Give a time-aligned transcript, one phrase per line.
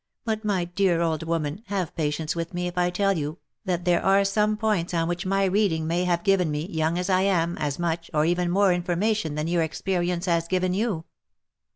[0.25, 4.03] But, my dear old woman, have patience with me if I tell you that there
[4.03, 7.55] are some points on which my reading may have given me, young as I am,
[7.59, 11.03] as much, or even more information than your ex perience has given you.